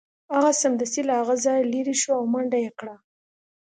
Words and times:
هغه 0.35 0.51
سمدستي 0.61 1.01
له 1.09 1.13
هغه 1.21 1.35
ځایه 1.45 1.69
لیرې 1.73 1.95
شو 2.01 2.09
او 2.19 2.23
منډه 2.33 2.57
یې 2.65 2.71
کړه 2.79 2.95